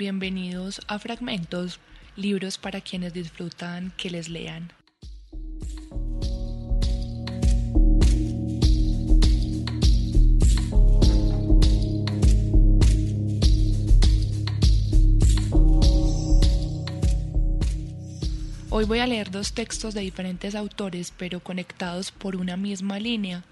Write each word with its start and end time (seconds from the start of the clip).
bienvenidos 0.00 0.80
a 0.88 0.98
Fragmentos, 0.98 1.78
libros 2.16 2.56
para 2.56 2.80
quienes 2.80 3.12
disfrutan 3.12 3.92
que 3.98 4.08
les 4.08 4.30
lean. 4.30 4.72
Hoy 18.70 18.86
voy 18.86 19.00
a 19.00 19.06
leer 19.06 19.30
dos 19.30 19.52
textos 19.52 19.92
de 19.92 20.00
diferentes 20.00 20.54
autores, 20.54 21.12
pero 21.14 21.40
conectados 21.40 22.10
por 22.10 22.36
una 22.36 22.56
misma 22.56 22.98
línea. 22.98 23.44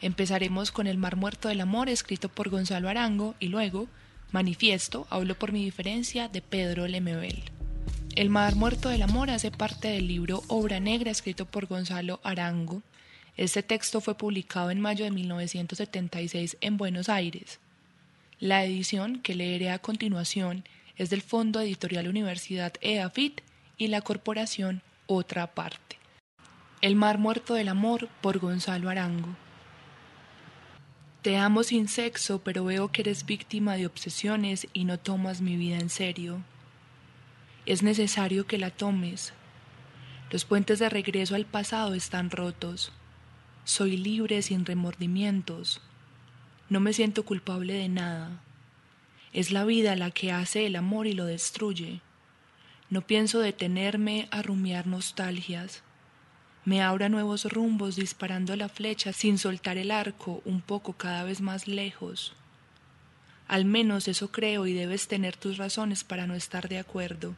Empezaremos 0.00 0.72
con 0.72 0.88
El 0.88 0.98
Mar 0.98 1.14
Muerto 1.14 1.46
del 1.46 1.60
Amor, 1.60 1.88
escrito 1.88 2.28
por 2.28 2.48
Gonzalo 2.48 2.88
Arango, 2.88 3.36
y 3.38 3.46
luego 3.46 3.86
Manifiesto, 4.36 5.06
hablo 5.08 5.34
por 5.34 5.52
mi 5.52 5.64
diferencia, 5.64 6.28
de 6.28 6.42
Pedro 6.42 6.86
Lemebel. 6.86 7.42
El 8.14 8.28
Mar 8.28 8.54
Muerto 8.54 8.90
del 8.90 9.00
Amor 9.00 9.30
hace 9.30 9.50
parte 9.50 9.88
del 9.88 10.08
libro 10.08 10.42
Obra 10.48 10.78
Negra, 10.78 11.10
escrito 11.10 11.46
por 11.46 11.64
Gonzalo 11.64 12.20
Arango. 12.22 12.82
Este 13.38 13.62
texto 13.62 14.02
fue 14.02 14.14
publicado 14.14 14.70
en 14.70 14.78
mayo 14.78 15.06
de 15.06 15.10
1976 15.10 16.58
en 16.60 16.76
Buenos 16.76 17.08
Aires. 17.08 17.60
La 18.38 18.62
edición 18.62 19.20
que 19.20 19.34
leeré 19.34 19.70
a 19.70 19.78
continuación 19.78 20.64
es 20.98 21.08
del 21.08 21.22
Fondo 21.22 21.62
Editorial 21.62 22.06
Universidad 22.06 22.74
EAFIT 22.82 23.40
y 23.78 23.86
la 23.86 24.02
corporación 24.02 24.82
Otra 25.06 25.46
Parte. 25.54 25.96
El 26.82 26.94
Mar 26.94 27.16
Muerto 27.16 27.54
del 27.54 27.68
Amor 27.68 28.10
por 28.20 28.38
Gonzalo 28.38 28.90
Arango. 28.90 29.34
Te 31.26 31.38
amo 31.38 31.64
sin 31.64 31.88
sexo, 31.88 32.40
pero 32.44 32.64
veo 32.64 32.92
que 32.92 33.02
eres 33.02 33.26
víctima 33.26 33.74
de 33.74 33.86
obsesiones 33.86 34.68
y 34.72 34.84
no 34.84 34.96
tomas 34.96 35.40
mi 35.40 35.56
vida 35.56 35.76
en 35.76 35.90
serio. 35.90 36.44
Es 37.64 37.82
necesario 37.82 38.46
que 38.46 38.58
la 38.58 38.70
tomes. 38.70 39.32
Los 40.30 40.44
puentes 40.44 40.78
de 40.78 40.88
regreso 40.88 41.34
al 41.34 41.44
pasado 41.44 41.94
están 41.94 42.30
rotos. 42.30 42.92
Soy 43.64 43.96
libre 43.96 44.40
sin 44.40 44.64
remordimientos. 44.64 45.80
No 46.68 46.78
me 46.78 46.92
siento 46.92 47.24
culpable 47.24 47.72
de 47.72 47.88
nada. 47.88 48.40
Es 49.32 49.50
la 49.50 49.64
vida 49.64 49.96
la 49.96 50.12
que 50.12 50.30
hace 50.30 50.64
el 50.64 50.76
amor 50.76 51.08
y 51.08 51.12
lo 51.12 51.24
destruye. 51.24 52.02
No 52.88 53.00
pienso 53.04 53.40
detenerme 53.40 54.28
a 54.30 54.42
rumiar 54.42 54.86
nostalgias. 54.86 55.82
Me 56.66 56.82
abra 56.82 57.08
nuevos 57.08 57.44
rumbos 57.44 57.94
disparando 57.94 58.56
la 58.56 58.68
flecha 58.68 59.12
sin 59.12 59.38
soltar 59.38 59.78
el 59.78 59.92
arco 59.92 60.42
un 60.44 60.60
poco 60.60 60.94
cada 60.94 61.22
vez 61.22 61.40
más 61.40 61.68
lejos. 61.68 62.32
Al 63.46 63.64
menos 63.64 64.08
eso 64.08 64.32
creo 64.32 64.66
y 64.66 64.72
debes 64.72 65.06
tener 65.06 65.36
tus 65.36 65.58
razones 65.58 66.02
para 66.02 66.26
no 66.26 66.34
estar 66.34 66.68
de 66.68 66.80
acuerdo. 66.80 67.36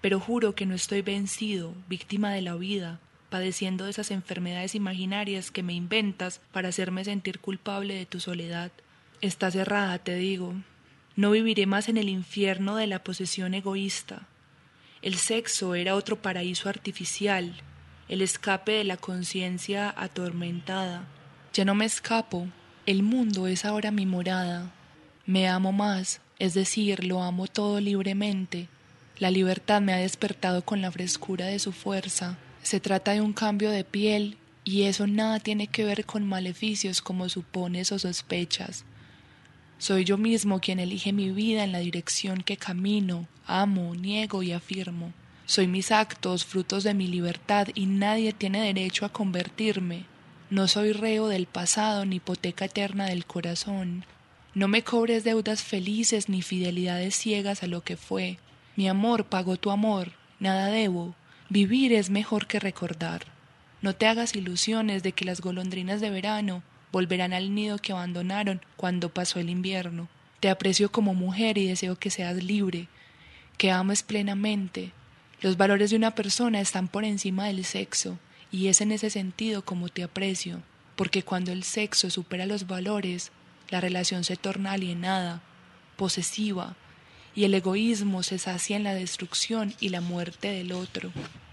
Pero 0.00 0.20
juro 0.20 0.54
que 0.54 0.64
no 0.64 0.76
estoy 0.76 1.02
vencido, 1.02 1.74
víctima 1.88 2.30
de 2.30 2.42
la 2.42 2.54
vida, 2.54 3.00
padeciendo 3.30 3.86
de 3.86 3.90
esas 3.90 4.12
enfermedades 4.12 4.76
imaginarias 4.76 5.50
que 5.50 5.64
me 5.64 5.72
inventas 5.72 6.40
para 6.52 6.68
hacerme 6.68 7.04
sentir 7.04 7.40
culpable 7.40 7.94
de 7.94 8.06
tu 8.06 8.20
soledad. 8.20 8.70
Está 9.20 9.50
cerrada, 9.50 9.98
te 9.98 10.14
digo. 10.14 10.54
No 11.16 11.32
viviré 11.32 11.66
más 11.66 11.88
en 11.88 11.96
el 11.96 12.08
infierno 12.08 12.76
de 12.76 12.86
la 12.86 13.02
posesión 13.02 13.54
egoísta. 13.54 14.28
El 15.02 15.16
sexo 15.16 15.74
era 15.74 15.96
otro 15.96 16.22
paraíso 16.22 16.68
artificial, 16.68 17.60
el 18.10 18.22
escape 18.22 18.72
de 18.72 18.82
la 18.82 18.96
conciencia 18.96 19.94
atormentada. 19.96 21.04
Ya 21.54 21.64
no 21.64 21.76
me 21.76 21.84
escapo, 21.84 22.48
el 22.84 23.04
mundo 23.04 23.46
es 23.46 23.64
ahora 23.64 23.92
mi 23.92 24.04
morada. 24.04 24.72
Me 25.26 25.46
amo 25.46 25.70
más, 25.70 26.20
es 26.40 26.54
decir, 26.54 27.04
lo 27.04 27.22
amo 27.22 27.46
todo 27.46 27.80
libremente. 27.80 28.66
La 29.20 29.30
libertad 29.30 29.80
me 29.80 29.92
ha 29.92 29.98
despertado 29.98 30.64
con 30.64 30.82
la 30.82 30.90
frescura 30.90 31.46
de 31.46 31.60
su 31.60 31.70
fuerza. 31.70 32.36
Se 32.64 32.80
trata 32.80 33.12
de 33.12 33.20
un 33.20 33.32
cambio 33.32 33.70
de 33.70 33.84
piel 33.84 34.38
y 34.64 34.82
eso 34.82 35.06
nada 35.06 35.38
tiene 35.38 35.68
que 35.68 35.84
ver 35.84 36.04
con 36.04 36.26
maleficios 36.26 37.02
como 37.02 37.28
supones 37.28 37.92
o 37.92 38.00
sospechas. 38.00 38.84
Soy 39.78 40.02
yo 40.02 40.18
mismo 40.18 40.58
quien 40.58 40.80
elige 40.80 41.12
mi 41.12 41.30
vida 41.30 41.62
en 41.62 41.70
la 41.70 41.78
dirección 41.78 42.42
que 42.42 42.56
camino, 42.56 43.28
amo, 43.46 43.94
niego 43.94 44.42
y 44.42 44.50
afirmo. 44.50 45.12
Soy 45.50 45.66
mis 45.66 45.90
actos, 45.90 46.44
frutos 46.44 46.84
de 46.84 46.94
mi 46.94 47.08
libertad, 47.08 47.66
y 47.74 47.86
nadie 47.86 48.32
tiene 48.32 48.62
derecho 48.62 49.04
a 49.04 49.08
convertirme. 49.08 50.04
No 50.48 50.68
soy 50.68 50.92
reo 50.92 51.26
del 51.26 51.46
pasado 51.46 52.06
ni 52.06 52.16
hipoteca 52.18 52.66
eterna 52.66 53.06
del 53.06 53.26
corazón. 53.26 54.04
No 54.54 54.68
me 54.68 54.84
cobres 54.84 55.24
deudas 55.24 55.64
felices 55.64 56.28
ni 56.28 56.42
fidelidades 56.42 57.16
ciegas 57.16 57.64
a 57.64 57.66
lo 57.66 57.82
que 57.82 57.96
fue. 57.96 58.38
Mi 58.76 58.88
amor 58.88 59.24
pagó 59.24 59.56
tu 59.56 59.72
amor, 59.72 60.12
nada 60.38 60.66
debo. 60.66 61.16
Vivir 61.48 61.94
es 61.94 62.10
mejor 62.10 62.46
que 62.46 62.60
recordar. 62.60 63.22
No 63.82 63.96
te 63.96 64.06
hagas 64.06 64.36
ilusiones 64.36 65.02
de 65.02 65.10
que 65.10 65.24
las 65.24 65.40
golondrinas 65.40 66.00
de 66.00 66.10
verano 66.10 66.62
volverán 66.92 67.32
al 67.32 67.56
nido 67.56 67.78
que 67.78 67.90
abandonaron 67.90 68.60
cuando 68.76 69.08
pasó 69.08 69.40
el 69.40 69.50
invierno. 69.50 70.08
Te 70.38 70.48
aprecio 70.48 70.92
como 70.92 71.12
mujer 71.12 71.58
y 71.58 71.66
deseo 71.66 71.96
que 71.96 72.10
seas 72.10 72.40
libre, 72.40 72.86
que 73.58 73.72
ames 73.72 74.04
plenamente. 74.04 74.92
Los 75.40 75.56
valores 75.56 75.90
de 75.90 75.96
una 75.96 76.14
persona 76.14 76.60
están 76.60 76.88
por 76.88 77.04
encima 77.04 77.46
del 77.46 77.64
sexo, 77.64 78.18
y 78.52 78.66
es 78.68 78.80
en 78.80 78.92
ese 78.92 79.08
sentido 79.08 79.64
como 79.64 79.88
te 79.88 80.02
aprecio, 80.02 80.62
porque 80.96 81.22
cuando 81.22 81.50
el 81.50 81.62
sexo 81.62 82.10
supera 82.10 82.44
los 82.44 82.66
valores, 82.66 83.32
la 83.70 83.80
relación 83.80 84.24
se 84.24 84.36
torna 84.36 84.72
alienada, 84.72 85.40
posesiva, 85.96 86.76
y 87.34 87.44
el 87.44 87.54
egoísmo 87.54 88.22
se 88.22 88.38
sacia 88.38 88.76
en 88.76 88.84
la 88.84 88.92
destrucción 88.92 89.74
y 89.80 89.88
la 89.88 90.02
muerte 90.02 90.48
del 90.48 90.72
otro. 90.72 91.10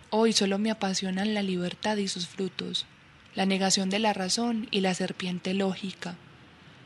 Hoy 0.10 0.34
solo 0.34 0.58
me 0.58 0.72
apasionan 0.72 1.34
la 1.34 1.44
libertad 1.44 1.98
y 1.98 2.08
sus 2.08 2.28
frutos, 2.28 2.86
la 3.36 3.46
negación 3.46 3.90
de 3.90 4.00
la 4.00 4.14
razón 4.14 4.68
y 4.72 4.82
la 4.82 4.96
serpiente 4.96 5.54
lógica. 5.54 6.16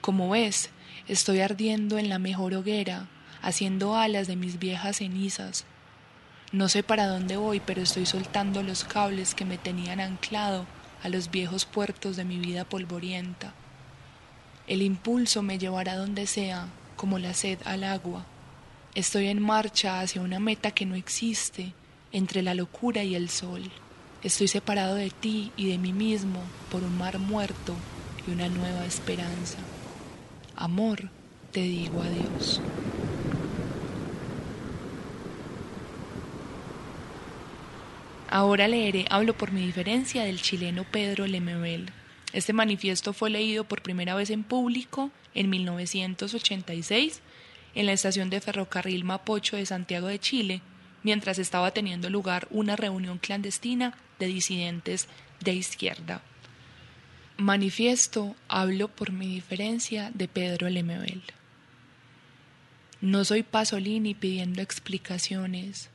Como 0.01 0.29
ves, 0.29 0.69
estoy 1.07 1.39
ardiendo 1.39 1.97
en 1.97 2.09
la 2.09 2.19
mejor 2.19 2.53
hoguera, 2.53 3.07
haciendo 3.41 3.95
alas 3.95 4.27
de 4.27 4.35
mis 4.35 4.59
viejas 4.59 4.97
cenizas. 4.97 5.65
No 6.51 6.67
sé 6.67 6.83
para 6.83 7.07
dónde 7.07 7.37
voy, 7.37 7.61
pero 7.61 7.81
estoy 7.81 8.05
soltando 8.05 8.61
los 8.61 8.83
cables 8.83 9.35
que 9.35 9.45
me 9.45 9.57
tenían 9.57 10.01
anclado 10.01 10.65
a 11.01 11.07
los 11.07 11.31
viejos 11.31 11.65
puertos 11.65 12.17
de 12.17 12.25
mi 12.25 12.39
vida 12.39 12.65
polvorienta. 12.65 13.53
El 14.67 14.81
impulso 14.81 15.43
me 15.43 15.57
llevará 15.57 15.95
donde 15.95 16.27
sea, 16.27 16.67
como 16.97 17.19
la 17.19 17.33
sed 17.33 17.57
al 17.63 17.85
agua. 17.85 18.25
Estoy 18.95 19.27
en 19.27 19.41
marcha 19.41 20.01
hacia 20.01 20.21
una 20.21 20.39
meta 20.39 20.71
que 20.71 20.85
no 20.85 20.95
existe, 20.95 21.73
entre 22.11 22.41
la 22.41 22.53
locura 22.53 23.03
y 23.03 23.15
el 23.15 23.29
sol. 23.29 23.71
Estoy 24.21 24.49
separado 24.49 24.95
de 24.95 25.09
ti 25.09 25.53
y 25.55 25.69
de 25.69 25.77
mí 25.77 25.93
mismo 25.93 26.41
por 26.69 26.83
un 26.83 26.97
mar 26.97 27.17
muerto 27.17 27.75
y 28.27 28.31
una 28.31 28.49
nueva 28.49 28.85
esperanza. 28.85 29.57
Amor, 30.57 31.09
te 31.51 31.61
digo 31.61 32.01
adiós. 32.01 32.61
Ahora 38.31 38.69
leeré 38.69 39.05
Hablo 39.09 39.37
por 39.37 39.51
mi 39.51 39.65
diferencia 39.65 40.23
del 40.23 40.41
chileno 40.41 40.85
Pedro 40.85 41.27
Lemebel. 41.27 41.89
Este 42.31 42.53
manifiesto 42.53 43.11
fue 43.11 43.29
leído 43.29 43.65
por 43.65 43.81
primera 43.81 44.15
vez 44.15 44.29
en 44.29 44.43
público 44.43 45.11
en 45.33 45.49
1986 45.49 47.21
en 47.75 47.85
la 47.85 47.91
estación 47.91 48.29
de 48.29 48.39
ferrocarril 48.39 49.03
Mapocho 49.03 49.57
de 49.57 49.65
Santiago 49.65 50.07
de 50.07 50.17
Chile 50.17 50.61
mientras 51.03 51.39
estaba 51.39 51.71
teniendo 51.71 52.09
lugar 52.09 52.47
una 52.51 52.77
reunión 52.77 53.17
clandestina 53.17 53.97
de 54.17 54.27
disidentes 54.27 55.09
de 55.41 55.51
izquierda. 55.51 56.21
Manifiesto 57.35 58.37
hablo 58.47 58.87
por 58.87 59.11
mi 59.11 59.27
diferencia 59.27 60.09
de 60.13 60.29
Pedro 60.29 60.69
Lemebel. 60.69 61.21
No 63.01 63.25
soy 63.25 63.43
Pasolini 63.43 64.13
pidiendo 64.13 64.61
explicaciones. 64.61 65.89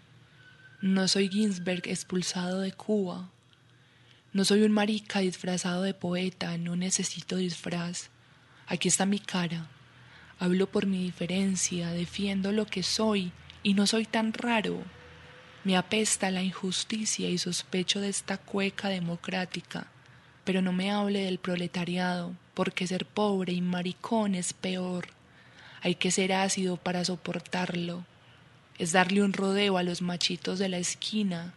No 0.82 1.08
soy 1.08 1.30
Ginsberg 1.30 1.88
expulsado 1.88 2.60
de 2.60 2.70
Cuba. 2.70 3.30
No 4.34 4.44
soy 4.44 4.60
un 4.62 4.72
marica 4.72 5.20
disfrazado 5.20 5.82
de 5.82 5.94
poeta, 5.94 6.58
no 6.58 6.76
necesito 6.76 7.36
disfraz. 7.36 8.10
Aquí 8.66 8.88
está 8.88 9.06
mi 9.06 9.18
cara. 9.18 9.68
Hablo 10.38 10.70
por 10.70 10.84
mi 10.84 11.02
diferencia, 11.02 11.92
defiendo 11.92 12.52
lo 12.52 12.66
que 12.66 12.82
soy 12.82 13.32
y 13.62 13.72
no 13.72 13.86
soy 13.86 14.04
tan 14.04 14.34
raro. 14.34 14.82
Me 15.64 15.78
apesta 15.78 16.30
la 16.30 16.42
injusticia 16.42 17.30
y 17.30 17.38
sospecho 17.38 18.00
de 18.00 18.10
esta 18.10 18.36
cueca 18.36 18.88
democrática, 18.88 19.86
pero 20.44 20.60
no 20.60 20.74
me 20.74 20.90
hable 20.90 21.22
del 21.22 21.38
proletariado, 21.38 22.34
porque 22.52 22.86
ser 22.86 23.06
pobre 23.06 23.54
y 23.54 23.62
maricón 23.62 24.34
es 24.34 24.52
peor. 24.52 25.08
Hay 25.80 25.94
que 25.94 26.10
ser 26.10 26.34
ácido 26.34 26.76
para 26.76 27.02
soportarlo. 27.02 28.04
Es 28.78 28.92
darle 28.92 29.22
un 29.22 29.32
rodeo 29.32 29.78
a 29.78 29.82
los 29.82 30.02
machitos 30.02 30.58
de 30.58 30.68
la 30.68 30.76
esquina. 30.76 31.54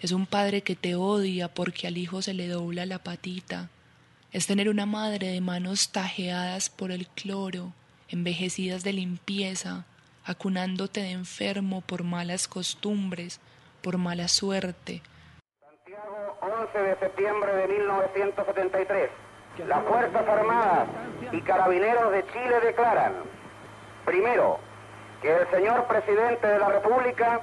Es 0.00 0.12
un 0.12 0.26
padre 0.26 0.62
que 0.62 0.76
te 0.76 0.94
odia 0.94 1.48
porque 1.48 1.88
al 1.88 1.98
hijo 1.98 2.22
se 2.22 2.34
le 2.34 2.46
dobla 2.46 2.86
la 2.86 3.00
patita. 3.00 3.68
Es 4.30 4.46
tener 4.46 4.68
una 4.68 4.86
madre 4.86 5.26
de 5.28 5.40
manos 5.40 5.90
tajeadas 5.90 6.70
por 6.70 6.92
el 6.92 7.08
cloro, 7.08 7.72
envejecidas 8.08 8.84
de 8.84 8.92
limpieza, 8.92 9.86
acunándote 10.24 11.00
de 11.02 11.10
enfermo 11.10 11.80
por 11.80 12.04
malas 12.04 12.46
costumbres, 12.46 13.40
por 13.82 13.98
mala 13.98 14.28
suerte. 14.28 15.02
Santiago, 15.60 16.38
11 16.40 16.78
de 16.78 16.96
septiembre 17.00 17.52
de 17.54 17.68
1973. 17.68 19.10
Las 19.66 19.84
Fuerzas 19.84 20.28
Armadas 20.28 20.88
y 21.32 21.40
Carabineros 21.40 22.12
de 22.12 22.24
Chile 22.32 22.60
declaran, 22.64 23.14
primero, 24.06 24.60
que 25.22 25.34
el 25.34 25.48
señor 25.50 25.86
presidente 25.86 26.46
de 26.46 26.58
la 26.58 26.68
República 26.68 27.40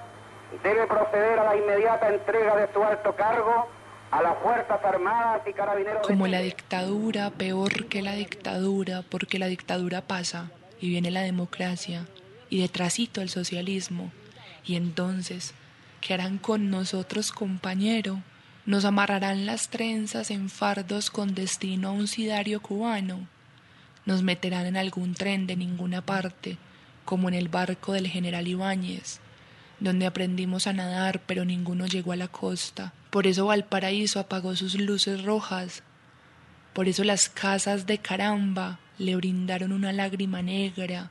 debe 0.64 0.86
proceder 0.86 1.40
a 1.40 1.46
la 1.46 1.56
inmediata 1.56 2.10
entrega 2.10 2.56
de 2.58 2.72
su 2.74 2.84
alto 2.84 3.16
cargo 3.16 3.70
a 4.12 4.22
las 4.22 4.38
Fuerzas 4.40 4.84
Armadas 4.84 5.42
y 5.48 5.54
Carabineros. 5.54 6.06
Como 6.06 6.28
la 6.28 6.42
dictadura, 6.42 7.30
peor 7.32 7.86
que 7.86 8.02
la 8.02 8.14
dictadura, 8.14 9.04
porque 9.10 9.40
la 9.40 9.48
dictadura 9.48 10.02
pasa 10.02 10.52
y 10.82 10.90
viene 10.90 11.12
la 11.12 11.22
democracia 11.22 12.06
y 12.50 12.62
detrásito 12.62 13.22
el 13.22 13.30
socialismo. 13.30 14.12
Y 14.66 14.76
entonces, 14.76 15.54
¿qué 16.02 16.14
harán 16.14 16.38
con 16.38 16.70
nosotros, 16.70 17.32
compañero? 17.32 18.20
Nos 18.66 18.84
amarrarán 18.86 19.46
las 19.46 19.70
trenzas 19.70 20.32
en 20.32 20.50
fardos 20.50 21.12
con 21.12 21.34
destino 21.34 21.90
a 21.90 21.92
un 21.92 22.08
sidario 22.08 22.62
cubano. 22.62 23.28
Nos 24.06 24.24
meterán 24.24 24.66
en 24.66 24.78
algún 24.78 25.14
tren 25.14 25.48
de 25.48 25.56
ninguna 25.56 26.02
parte, 26.02 26.58
como 27.10 27.28
en 27.28 27.34
el 27.34 27.48
barco 27.48 27.94
del 27.94 28.08
general 28.08 28.48
Ibáñez, 28.48 29.20
donde 29.80 30.06
aprendimos 30.06 30.68
a 30.68 30.74
nadar 30.74 31.24
pero 31.26 31.44
ninguno 31.44 31.88
llegó 31.88 32.12
a 32.12 32.16
la 32.16 32.28
costa. 32.28 32.94
Por 33.10 33.26
eso 33.26 33.48
Valparaíso 33.48 34.20
apagó 34.20 34.56
sus 34.56 34.76
luces 34.76 35.24
rojas. 35.24 35.82
Por 36.72 36.88
eso 36.88 37.04
las 37.04 37.28
casas 37.28 37.88
de 37.88 37.98
caramba 37.98 38.78
le 39.00 39.16
brindaron 39.16 39.72
una 39.72 39.92
lágrima 39.92 40.44
negra 40.44 41.10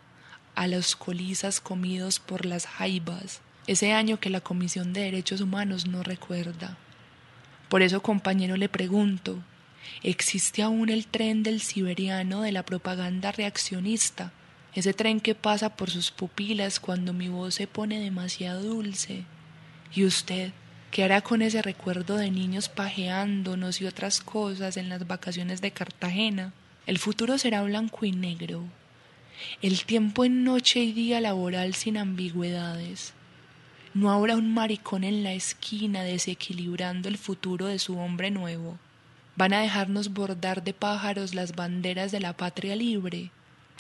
a 0.55 0.69
los 0.69 0.95
colizas 0.95 1.61
comidos 1.61 2.21
por 2.21 2.47
las 2.47 2.69
jaibas, 2.69 3.41
ese 3.67 3.93
año 3.93 4.21
que 4.21 4.31
la 4.31 4.41
Comisión 4.41 4.93
de 4.93 5.01
Derechos 5.01 5.41
Humanos 5.41 5.89
no 5.89 6.05
recuerda. 6.05 6.79
Por 7.69 7.83
eso, 7.83 8.03
compañero, 8.03 8.57
le 8.57 8.69
pregunto, 8.69 9.43
¿existe 10.05 10.63
aún 10.63 10.91
el 10.91 11.09
tren 11.09 11.43
del 11.43 11.61
siberiano 11.61 12.43
de 12.43 12.53
la 12.53 12.63
propaganda 12.63 13.33
reaccionista? 13.33 14.33
Ese 14.75 14.93
tren 14.93 15.21
que 15.21 15.35
pasa 15.35 15.77
por 15.77 15.91
sus 15.91 16.11
pupilas 16.11 16.79
cuando 16.79 17.13
mi 17.13 17.29
voz 17.29 17.55
se 17.55 17.67
pone 17.67 18.01
demasiado 18.01 18.63
dulce. 18.63 19.25
¿Y 19.95 20.05
usted 20.05 20.53
qué 20.91 21.05
hará 21.05 21.21
con 21.23 21.43
ese 21.43 21.63
recuerdo 21.63 22.17
de 22.17 22.31
niños 22.31 22.69
pajeándonos 22.69 23.81
y 23.81 23.87
otras 23.87 24.21
cosas 24.21 24.77
en 24.77 24.89
las 24.89 25.07
vacaciones 25.07 25.61
de 25.61 25.71
Cartagena? 25.71 26.53
El 26.87 26.99
futuro 26.99 27.39
será 27.39 27.63
blanco 27.63 28.07
y 28.07 28.13
negro, 28.13 28.65
el 29.61 29.85
tiempo 29.85 30.25
en 30.25 30.45
noche 30.45 30.81
y 30.81 30.93
día 30.93 31.21
laboral 31.21 31.75
sin 31.75 31.97
ambigüedades. 31.97 33.13
No 33.95 34.11
habrá 34.11 34.37
un 34.37 34.53
maricón 34.53 35.05
en 35.05 35.23
la 35.23 35.33
esquina 35.33 36.03
desequilibrando 36.03 37.09
el 37.09 37.19
futuro 37.19 37.67
de 37.67 37.79
su 37.79 37.99
hombre 37.99 38.31
nuevo. 38.31 38.79
Van 39.37 39.53
a 39.53 39.61
dejarnos 39.61 40.13
bordar 40.13 40.63
de 40.63 40.73
pájaros 40.75 41.35
las 41.35 41.55
banderas 41.55 42.13
de 42.13 42.21
la 42.21 42.37
patria 42.37 42.77
libre. 42.77 43.31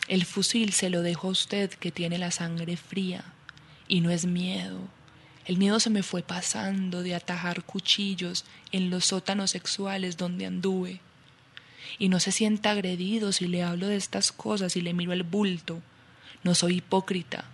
El 0.08 0.25
fusil 0.25 0.72
se 0.72 0.90
lo 0.90 1.02
dejo 1.02 1.28
a 1.28 1.32
usted 1.32 1.70
que 1.70 1.93
tiene 1.93 2.19
la 2.19 2.31
sangre 2.31 2.76
fría. 2.76 3.25
Y 3.87 4.00
no 4.00 4.10
es 4.10 4.26
miedo. 4.26 4.81
El 5.44 5.56
miedo 5.56 5.81
se 5.81 5.90
me 5.90 6.02
fue 6.02 6.22
pasando 6.22 7.02
de 7.02 7.14
atajar 7.14 7.62
cuchillos 7.62 8.44
en 8.72 8.90
los 8.90 9.06
sótanos 9.06 9.50
sexuales 9.52 10.16
donde 10.16 10.46
anduve 10.46 11.00
y 11.99 12.08
no 12.08 12.20
se 12.20 12.32
sienta 12.32 12.70
agredido 12.70 13.32
si 13.32 13.46
le 13.46 13.62
hablo 13.62 13.88
de 13.88 13.96
estas 13.96 14.32
cosas 14.32 14.76
y 14.76 14.81
le 14.81 14.93
miro 14.93 15.12
el 15.12 15.22
bulto. 15.22 15.81
No 16.43 16.55
soy 16.55 16.76
hipócrita. 16.76 17.44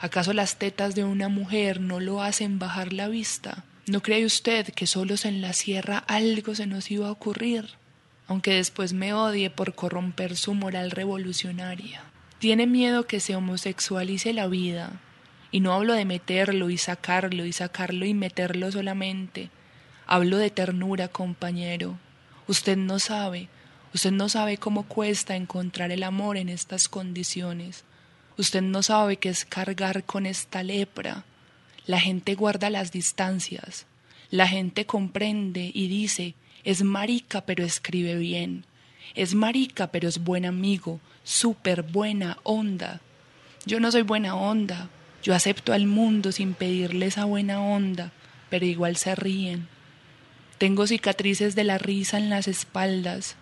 ¿Acaso 0.00 0.32
las 0.32 0.58
tetas 0.58 0.94
de 0.94 1.04
una 1.04 1.28
mujer 1.28 1.80
no 1.80 2.00
lo 2.00 2.22
hacen 2.22 2.58
bajar 2.58 2.92
la 2.92 3.08
vista? 3.08 3.64
¿No 3.86 4.02
cree 4.02 4.24
usted 4.24 4.68
que 4.74 4.86
solos 4.86 5.24
en 5.24 5.40
la 5.40 5.52
sierra 5.52 5.98
algo 5.98 6.54
se 6.54 6.66
nos 6.66 6.90
iba 6.90 7.08
a 7.08 7.12
ocurrir? 7.12 7.70
Aunque 8.26 8.54
después 8.54 8.92
me 8.92 9.12
odie 9.12 9.50
por 9.50 9.74
corromper 9.74 10.36
su 10.36 10.54
moral 10.54 10.90
revolucionaria. 10.90 12.02
Tiene 12.38 12.66
miedo 12.66 13.06
que 13.06 13.20
se 13.20 13.36
homosexualice 13.36 14.32
la 14.32 14.46
vida. 14.46 15.00
Y 15.50 15.60
no 15.60 15.72
hablo 15.72 15.94
de 15.94 16.04
meterlo 16.04 16.70
y 16.70 16.78
sacarlo 16.78 17.44
y 17.44 17.52
sacarlo 17.52 18.06
y 18.06 18.14
meterlo 18.14 18.72
solamente. 18.72 19.50
Hablo 20.06 20.38
de 20.38 20.50
ternura, 20.50 21.08
compañero, 21.08 21.98
Usted 22.46 22.76
no 22.76 22.98
sabe, 22.98 23.48
usted 23.94 24.12
no 24.12 24.28
sabe 24.28 24.58
cómo 24.58 24.82
cuesta 24.82 25.34
encontrar 25.34 25.90
el 25.92 26.02
amor 26.02 26.36
en 26.36 26.50
estas 26.50 26.90
condiciones. 26.90 27.84
Usted 28.36 28.60
no 28.60 28.82
sabe 28.82 29.16
qué 29.16 29.30
es 29.30 29.46
cargar 29.46 30.04
con 30.04 30.26
esta 30.26 30.62
lepra. 30.62 31.24
La 31.86 32.00
gente 32.00 32.34
guarda 32.34 32.68
las 32.68 32.92
distancias. 32.92 33.86
La 34.30 34.46
gente 34.46 34.84
comprende 34.84 35.70
y 35.72 35.88
dice, 35.88 36.34
es 36.64 36.82
marica 36.82 37.42
pero 37.42 37.64
escribe 37.64 38.16
bien. 38.16 38.64
Es 39.14 39.34
marica 39.34 39.88
pero 39.88 40.08
es 40.08 40.24
buen 40.24 40.46
amigo, 40.46 41.00
súper 41.22 41.82
buena 41.82 42.38
onda. 42.42 43.00
Yo 43.66 43.80
no 43.80 43.92
soy 43.92 44.02
buena 44.02 44.34
onda. 44.34 44.90
Yo 45.22 45.34
acepto 45.34 45.72
al 45.72 45.86
mundo 45.86 46.32
sin 46.32 46.52
pedirle 46.52 47.06
esa 47.06 47.24
buena 47.24 47.62
onda, 47.62 48.12
pero 48.50 48.66
igual 48.66 48.96
se 48.96 49.14
ríen. 49.14 49.68
Tengo 50.58 50.86
cicatrices 50.86 51.54
de 51.54 51.64
la 51.64 51.78
risa 51.78 52.18
en 52.18 52.28
las 52.28 52.46
espaldas. 52.46 53.36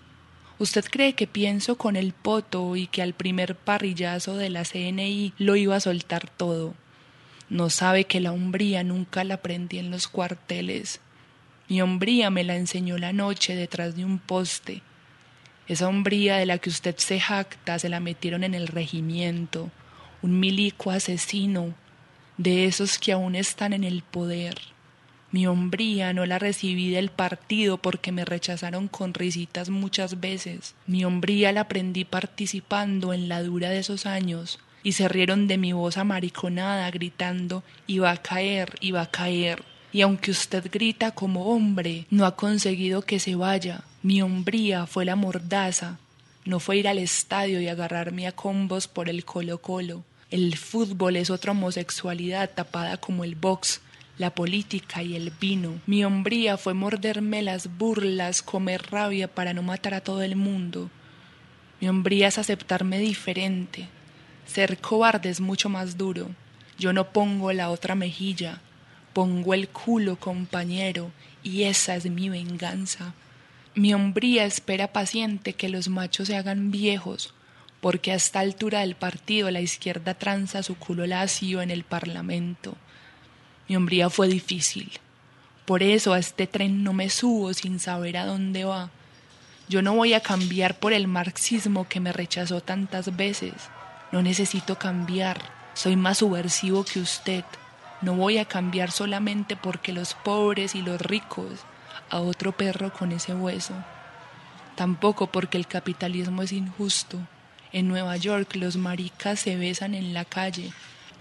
¿Usted 0.58 0.84
cree 0.84 1.14
que 1.14 1.26
pienso 1.26 1.76
con 1.76 1.96
el 1.96 2.12
poto 2.12 2.76
y 2.76 2.86
que 2.86 3.02
al 3.02 3.14
primer 3.14 3.56
parrillazo 3.56 4.36
de 4.36 4.48
la 4.48 4.64
CNI 4.64 5.34
lo 5.38 5.56
iba 5.56 5.74
a 5.74 5.80
soltar 5.80 6.30
todo? 6.30 6.74
No 7.48 7.68
sabe 7.68 8.04
que 8.04 8.20
la 8.20 8.32
hombría 8.32 8.84
nunca 8.84 9.24
la 9.24 9.34
aprendí 9.34 9.78
en 9.78 9.90
los 9.90 10.06
cuarteles. 10.06 11.00
Mi 11.68 11.80
hombría 11.80 12.30
me 12.30 12.44
la 12.44 12.56
enseñó 12.56 12.98
la 12.98 13.12
noche 13.12 13.54
detrás 13.54 13.96
de 13.96 14.04
un 14.04 14.18
poste. 14.18 14.82
Esa 15.68 15.88
hombría 15.88 16.36
de 16.36 16.46
la 16.46 16.58
que 16.58 16.70
usted 16.70 16.96
se 16.98 17.20
jacta 17.20 17.78
se 17.78 17.88
la 17.88 18.00
metieron 18.00 18.44
en 18.44 18.54
el 18.54 18.66
regimiento, 18.66 19.70
un 20.20 20.38
milico 20.38 20.90
asesino, 20.90 21.74
de 22.36 22.66
esos 22.66 22.98
que 22.98 23.12
aún 23.12 23.34
están 23.34 23.72
en 23.72 23.84
el 23.84 24.02
poder. 24.02 24.58
Mi 25.30 25.46
hombría 25.46 26.12
no 26.12 26.26
la 26.26 26.38
recibí 26.38 26.90
del 26.90 27.10
partido 27.10 27.78
porque 27.78 28.12
me 28.12 28.26
rechazaron 28.26 28.88
con 28.88 29.14
risitas 29.14 29.70
muchas 29.70 30.20
veces. 30.20 30.74
Mi 30.86 31.06
hombría 31.06 31.52
la 31.52 31.62
aprendí 31.62 32.04
participando 32.04 33.14
en 33.14 33.28
la 33.30 33.42
dura 33.42 33.70
de 33.70 33.78
esos 33.78 34.04
años 34.04 34.58
y 34.82 34.92
se 34.92 35.08
rieron 35.08 35.46
de 35.46 35.56
mi 35.56 35.72
voz 35.72 35.96
amariconada 35.96 36.90
gritando 36.90 37.62
iba 37.86 38.10
a 38.10 38.18
caer, 38.18 38.74
iba 38.80 39.00
a 39.00 39.10
caer. 39.10 39.64
Y 39.92 40.00
aunque 40.00 40.30
usted 40.30 40.70
grita 40.72 41.10
como 41.10 41.46
hombre, 41.46 42.06
no 42.10 42.24
ha 42.24 42.34
conseguido 42.34 43.02
que 43.02 43.18
se 43.18 43.34
vaya. 43.34 43.84
Mi 44.02 44.22
hombría 44.22 44.86
fue 44.86 45.04
la 45.04 45.16
mordaza, 45.16 45.98
no 46.44 46.58
fue 46.58 46.78
ir 46.78 46.88
al 46.88 46.98
estadio 46.98 47.60
y 47.60 47.68
agarrarme 47.68 48.26
a 48.26 48.32
combos 48.32 48.88
por 48.88 49.08
el 49.08 49.24
colo 49.24 49.58
colo. 49.58 50.02
El 50.30 50.56
fútbol 50.56 51.16
es 51.16 51.30
otra 51.30 51.52
homosexualidad 51.52 52.50
tapada 52.50 52.96
como 52.96 53.22
el 53.22 53.36
box, 53.36 53.80
la 54.18 54.34
política 54.34 55.02
y 55.02 55.14
el 55.14 55.30
vino. 55.30 55.80
Mi 55.86 56.04
hombría 56.04 56.56
fue 56.56 56.74
morderme 56.74 57.42
las 57.42 57.76
burlas, 57.78 58.42
comer 58.42 58.90
rabia 58.90 59.28
para 59.28 59.52
no 59.52 59.62
matar 59.62 59.94
a 59.94 60.00
todo 60.00 60.22
el 60.22 60.34
mundo. 60.34 60.90
Mi 61.80 61.88
hombría 61.88 62.28
es 62.28 62.38
aceptarme 62.38 62.98
diferente. 62.98 63.88
Ser 64.46 64.78
cobarde 64.78 65.28
es 65.30 65.40
mucho 65.40 65.68
más 65.68 65.96
duro. 65.96 66.30
Yo 66.78 66.92
no 66.92 67.10
pongo 67.12 67.52
la 67.52 67.70
otra 67.70 67.94
mejilla, 67.94 68.60
pongo 69.12 69.54
el 69.54 69.68
culo, 69.68 70.16
compañero, 70.16 71.10
y 71.42 71.64
esa 71.64 71.96
es 71.96 72.10
mi 72.10 72.28
venganza. 72.28 73.14
Mi 73.74 73.94
hombría 73.94 74.44
espera 74.44 74.92
paciente 74.92 75.54
que 75.54 75.68
los 75.68 75.88
machos 75.88 76.28
se 76.28 76.36
hagan 76.36 76.70
viejos, 76.70 77.34
porque 77.80 78.12
a 78.12 78.14
esta 78.14 78.40
altura 78.40 78.80
del 78.80 78.94
partido 78.94 79.50
la 79.50 79.60
izquierda 79.60 80.14
tranza 80.14 80.62
su 80.62 80.76
culo 80.76 81.06
lacio 81.06 81.62
en 81.62 81.70
el 81.70 81.84
Parlamento. 81.84 82.76
Mi 83.68 83.76
hombría 83.76 84.10
fue 84.10 84.28
difícil. 84.28 84.92
Por 85.64 85.82
eso 85.82 86.12
a 86.12 86.18
este 86.18 86.46
tren 86.46 86.84
no 86.84 86.92
me 86.92 87.08
subo 87.08 87.54
sin 87.54 87.80
saber 87.80 88.16
a 88.16 88.26
dónde 88.26 88.64
va. 88.64 88.90
Yo 89.68 89.80
no 89.80 89.94
voy 89.94 90.12
a 90.12 90.20
cambiar 90.20 90.78
por 90.78 90.92
el 90.92 91.08
marxismo 91.08 91.88
que 91.88 92.00
me 92.00 92.12
rechazó 92.12 92.60
tantas 92.60 93.16
veces. 93.16 93.54
No 94.10 94.22
necesito 94.22 94.78
cambiar. 94.78 95.40
Soy 95.74 95.96
más 95.96 96.18
subversivo 96.18 96.84
que 96.84 97.00
usted. 97.00 97.44
No 98.02 98.14
voy 98.14 98.38
a 98.38 98.44
cambiar 98.44 98.90
solamente 98.90 99.56
porque 99.56 99.92
los 99.92 100.14
pobres 100.14 100.74
y 100.74 100.82
los 100.82 101.00
ricos 101.00 101.60
a 102.10 102.18
otro 102.20 102.52
perro 102.52 102.92
con 102.92 103.12
ese 103.12 103.34
hueso. 103.34 103.74
Tampoco 104.76 105.28
porque 105.28 105.56
el 105.56 105.66
capitalismo 105.66 106.42
es 106.42 106.52
injusto. 106.52 107.18
En 107.72 107.88
Nueva 107.88 108.16
York 108.16 108.56
los 108.56 108.76
maricas 108.76 109.40
se 109.40 109.56
besan 109.56 109.94
en 109.94 110.12
la 110.12 110.24
calle 110.24 110.72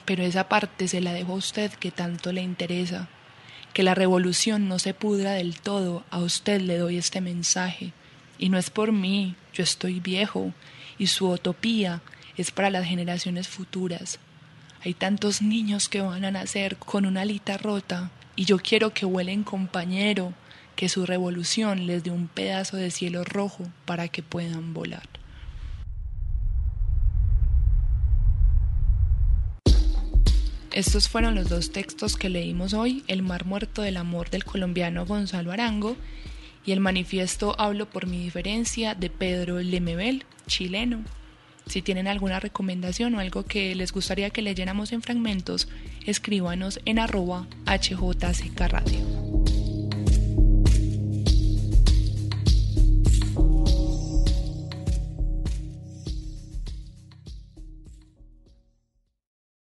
pero 0.06 0.24
esa 0.24 0.50
parte 0.50 0.88
se 0.88 1.02
la 1.02 1.14
dejo 1.14 1.34
a 1.34 1.38
usted 1.38 1.72
que 1.72 1.92
tanto 1.92 2.32
le 2.32 2.42
interesa. 2.42 3.08
Que 3.74 3.84
la 3.84 3.96
revolución 3.96 4.68
no 4.68 4.80
se 4.80 4.94
pudra 4.94 5.32
del 5.32 5.60
todo, 5.60 6.04
a 6.10 6.20
usted 6.20 6.62
le 6.62 6.78
doy 6.78 6.98
este 6.98 7.22
mensaje. 7.22 7.94
Y 8.38 8.50
no 8.50 8.58
es 8.58 8.70
por 8.70 8.92
mí, 8.92 9.36
yo 9.54 9.64
estoy 9.64 10.00
viejo, 10.00 10.54
y 10.98 11.08
su 11.08 11.30
utopía 11.30 12.02
es 12.36 12.52
para 12.52 12.70
las 12.70 12.86
generaciones 12.86 13.48
futuras. 13.48 14.20
Hay 14.84 14.96
tantos 14.96 15.44
niños 15.44 15.90
que 15.90 16.02
van 16.02 16.26
a 16.26 16.32
nacer 16.32 16.76
con 16.78 17.06
una 17.06 17.22
alita 17.22 17.58
rota 17.58 18.10
y 18.36 18.46
yo 18.46 18.58
quiero 18.58 18.96
que 18.96 19.06
vuelen 19.06 19.44
compañero, 19.44 20.34
que 20.76 20.90
su 20.90 21.06
revolución 21.06 21.86
les 21.86 22.04
dé 22.04 22.10
un 22.10 22.28
pedazo 22.28 22.78
de 22.78 22.90
cielo 22.90 23.24
rojo 23.24 23.68
para 23.86 24.08
que 24.08 24.24
puedan 24.24 24.74
volar. 24.74 25.08
Estos 30.72 31.10
fueron 31.10 31.36
los 31.36 31.50
dos 31.50 31.72
textos 31.72 32.16
que 32.16 32.30
leímos 32.30 32.74
hoy, 32.74 33.04
El 33.08 33.22
Mar 33.22 33.46
Muerto 33.46 33.84
del 33.84 33.98
Amor 33.98 34.32
del 34.32 34.46
colombiano 34.46 35.06
Gonzalo 35.06 35.52
Arango 35.52 35.96
y 36.66 36.72
el 36.72 36.80
manifiesto 36.80 37.56
Hablo 37.60 37.88
por 37.88 38.08
mi 38.08 38.18
diferencia 38.18 38.96
de 38.96 39.12
Pedro 39.12 39.60
Lemebel, 39.60 40.26
chileno. 40.48 41.04
Si 41.72 41.82
tienen 41.82 42.10
alguna 42.10 42.42
recomendación 42.42 43.16
o 43.16 43.22
algo 43.22 43.46
que 43.46 43.74
les 43.76 43.94
gustaría 43.94 44.30
que 44.30 44.42
leyéramos 44.42 44.92
en 44.92 45.02
fragmentos, 45.02 45.70
escríbanos 46.06 46.82
en 46.84 47.00
arroba 47.00 47.48
HJCK 47.66 48.60
Radio. 48.68 49.21